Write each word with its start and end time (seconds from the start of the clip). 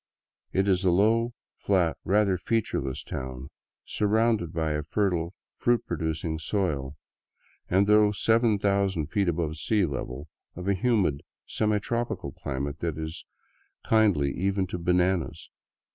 It 0.51 0.67
is 0.67 0.83
a 0.83 0.89
low, 0.89 1.31
flat, 1.57 1.95
rather 2.03 2.35
featureless 2.39 3.03
town, 3.03 3.51
surrounded 3.85 4.51
by 4.51 4.71
a 4.71 4.81
fertile, 4.81 5.35
fruit 5.53 5.85
producing 5.85 6.39
soil, 6.39 6.95
and 7.69 7.85
though 7.85 8.11
7000 8.11 9.11
feet 9.11 9.29
above 9.29 9.57
sea 9.57 9.85
level, 9.85 10.27
of 10.55 10.67
a 10.67 10.73
humid, 10.73 11.21
semi 11.45 11.77
tropical 11.77 12.31
climate 12.31 12.79
that 12.79 12.97
is 12.97 13.25
kindly 13.85 14.31
even 14.35 14.65
to 14.65 14.79
bananas. 14.79 15.51